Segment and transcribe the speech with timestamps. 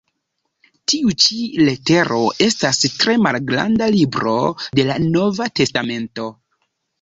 [0.93, 1.35] Tiu ĉi
[1.67, 4.35] letero estas tre malgranda "libro"
[4.81, 6.27] de la Nova testamento.